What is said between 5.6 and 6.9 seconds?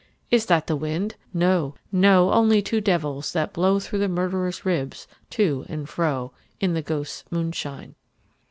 and fro. In the